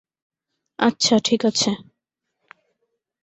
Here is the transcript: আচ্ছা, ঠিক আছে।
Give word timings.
আচ্ছা, 0.79 1.15
ঠিক 1.23 1.41
আছে। 1.45 1.71